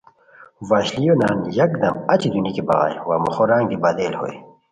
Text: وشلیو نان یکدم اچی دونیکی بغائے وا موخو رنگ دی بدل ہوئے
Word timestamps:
وشلیو 0.69 1.15
نان 1.21 1.37
یکدم 1.59 1.95
اچی 2.13 2.27
دونیکی 2.33 2.61
بغائے 2.67 2.95
وا 3.07 3.15
موخو 3.23 3.43
رنگ 3.51 3.65
دی 3.69 3.77
بدل 3.83 4.13
ہوئے 4.19 4.35